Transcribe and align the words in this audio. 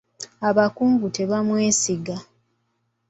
Abakungu 0.49 1.05
tebamwesiga. 1.15 2.15